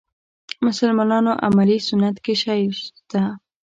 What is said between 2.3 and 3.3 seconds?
شی شته.